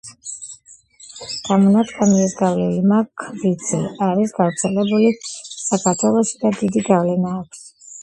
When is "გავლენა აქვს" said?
6.93-7.67